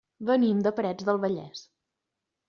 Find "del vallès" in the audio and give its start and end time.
1.09-1.61